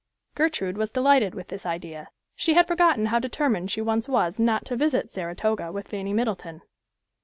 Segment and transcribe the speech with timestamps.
[0.33, 2.09] Gertrude was delighted with this idea.
[2.35, 6.63] She had forgotten how determined she once was not to visit Saratoga with Fanny Middleton.